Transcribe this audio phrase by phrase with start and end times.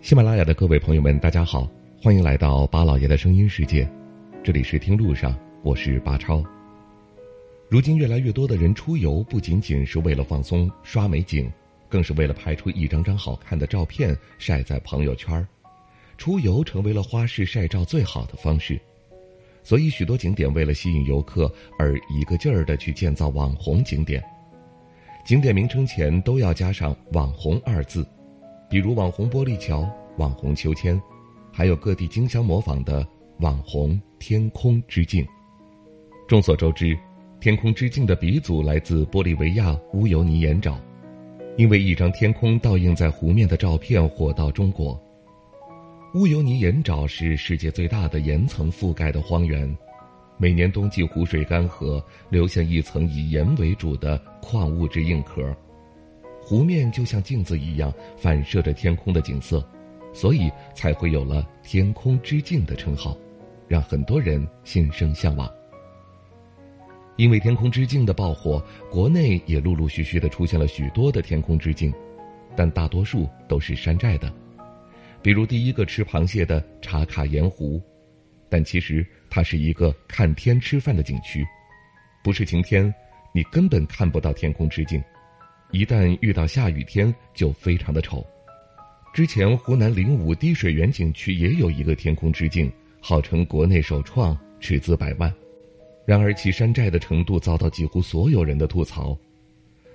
[0.00, 1.70] 喜马拉雅的各位朋友们，大家好，
[2.02, 3.88] 欢迎来到巴老爷的声音世界，
[4.42, 6.42] 这里是听路上，我是巴超。
[7.68, 11.48] 如今越来越多的人出游，不仅仅是为了放松、刷美景，
[11.88, 15.46] 更是为了拍出一张张好看的照片晒在朋友圈
[16.18, 18.80] 出游成为了花式晒照最好的方式，
[19.62, 24.20] 所以许多景点为了吸引游客而一个劲儿的去建造网红景点，
[25.24, 28.06] 景点名称前都要加上“网红”二字，
[28.68, 29.88] 比如网红玻璃桥。
[30.16, 31.00] 网红秋千，
[31.50, 33.06] 还有各地争相模仿的
[33.38, 35.26] 网红天空之镜。
[36.28, 36.98] 众所周知，
[37.40, 40.74] 天空之镜的鼻祖来自玻利维亚乌尤尼盐沼，
[41.56, 45.00] 因为一张天空倒映在湖面的照片火到中国。
[46.14, 49.74] 乌尤尼盐沼是世界最大的岩层覆盖的荒原，
[50.40, 55.54] 每年冬季湖水干涸，留下一层以盐为主的矿物质硬壳，
[56.40, 59.62] 湖面就像镜子一样反射着天空的景色。
[60.14, 63.16] 所以才会有了“天空之镜”的称号，
[63.68, 65.48] 让很多人心生向往。
[67.16, 71.92] 因为“天空之镜”的爆火，国内也陆陆续续的出现了许多的天空之镜，
[72.56, 74.32] 但大多数都是山寨的。
[75.22, 77.80] 比如第一个吃螃蟹的茶卡盐湖，
[78.48, 81.46] 但其实它是一个看天吃饭的景区，
[82.22, 82.92] 不是晴天，
[83.32, 85.00] 你根本看不到天空之境；
[85.70, 88.26] 一旦遇到下雨天，就非常的丑。
[89.14, 95.32] 之前湖南灵武滴水源景区也有一个天空之境，号称国内首创，斥资百万。
[96.04, 99.16] 然而其山寨的程度遭到几乎所有人的吐槽。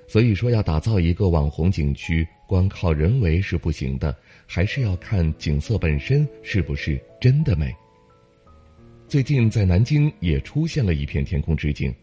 [0.08, 7.74] 所以说，要打造一个网红景区，光靠人为是不行的，还是要看景色本身是不是真的美。
[9.08, 11.94] 最近在南京也出现了一片天空之镜，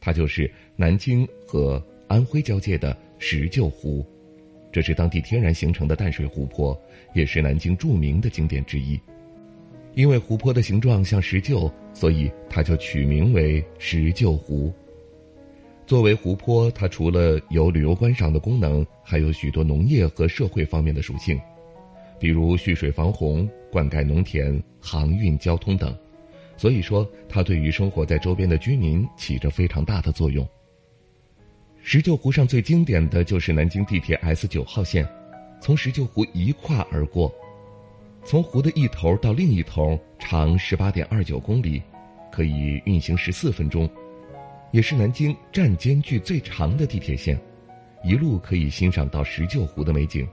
[0.00, 4.06] 它就是南京和安徽交界的石臼湖。
[4.70, 6.80] 这是当地天然形成的淡水湖泊，
[7.14, 8.98] 也是南京著名的景点之一。
[9.94, 14.72] 因为湖泊的形状像石臼，所以它就取名为石臼湖。
[15.84, 21.38] 作为湖泊，它除了有旅游观赏的功能，还有许多农业和社会方面的属性，
[22.20, 25.94] 比如蓄水防洪、灌溉农田、航运交通等。
[26.62, 30.48] 所以说，它对于生活在周边的居民起着非常大的作用。
[31.82, 35.04] 石臼湖上最经典的就是南京地铁 S 九号线，
[35.60, 37.34] 从石臼湖一跨而过，
[38.24, 41.82] 从湖的一头到另一头，长十八点二九公里，
[42.30, 43.90] 可以运行十四分钟，
[44.70, 47.36] 也是南京站间距最长的地铁线，
[48.04, 50.24] 一路可以欣赏到石臼湖的美景，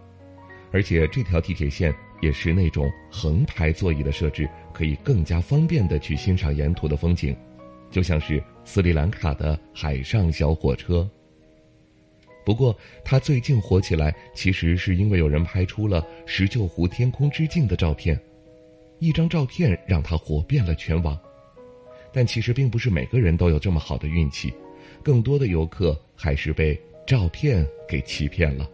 [0.72, 1.92] 而且这条地铁线
[2.22, 7.36] 也是那种横排座椅的设置，可以更加方便的去欣赏沿途的风景，
[7.90, 11.10] 就像是斯里兰卡的海上小火车。
[12.46, 12.76] 不过，
[13.06, 18.20] 它最近火起来，其实是因为有人拍出了石臼湖天空之镜的照片，
[18.98, 21.18] 一张照片让它火遍了全网。
[22.12, 24.52] 但其实并不是每个人都有这么好的运气，
[25.04, 28.68] 更多的游客还是被照片给欺骗了，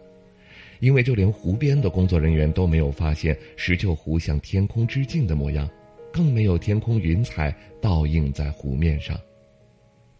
[0.80, 5.68] 因为就连湖边的工作人员都没有发现石臼湖像天空之镜的模样，
[6.12, 9.18] 更没有天空云彩倒映在湖面上。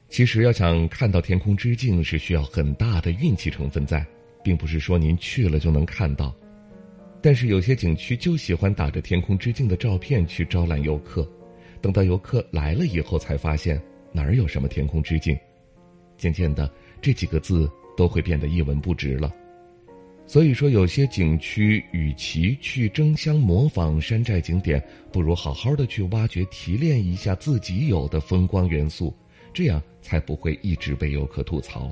[0.08, 4.06] 其实要想看到天空之镜，是需要很大的运气成分在，
[4.42, 6.34] 并不是说您去了就能看到。
[7.20, 11.28] 但是有些景区就喜欢打着天空之镜的照片去招揽游客，
[11.80, 13.80] 等到游客来了以后，才发现
[14.12, 15.36] 哪儿有什么天空之镜，
[16.16, 16.70] 渐渐的
[17.02, 19.34] 这几个字都会变得一文不值了。
[20.26, 24.82] 所以说，有些景区与其去争相模仿山寨景点，
[25.12, 29.14] 不如好好的去挖掘提炼一下自己有的风光元素。
[29.54, 31.90] 这样才不会一直被游客吐槽。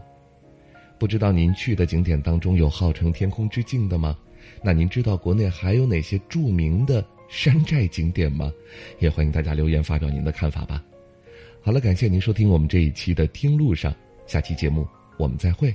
[0.99, 4.19] 不知道您去的景点当中有号称天空之镜的吗？
[4.63, 8.53] 那您知道国内还有哪些著名的山寨景点吗？
[8.99, 10.85] 也欢迎大家留言发表您的看法吧。
[11.63, 13.95] 好了，感谢您收听我们这一期的听路上，
[14.27, 14.87] 下期节目
[15.17, 15.75] 我们再会。